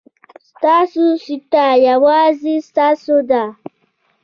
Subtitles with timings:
[0.49, 1.53] ستاسو سېټ
[1.89, 3.43] یوازې ستاسو دی.